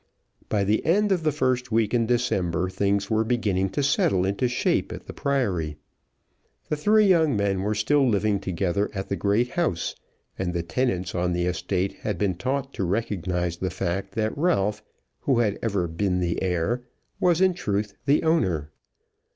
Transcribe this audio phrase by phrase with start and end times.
[0.49, 4.47] By the end of the first week in December things were beginning to settle into
[4.47, 5.77] shape at the Priory.
[6.69, 9.93] The three young men were still living together at the great house,
[10.39, 14.81] and the tenants on the estate had been taught to recognise the fact that Ralph,
[15.19, 16.81] who had ever been the heir,
[17.19, 18.71] was in truth the owner.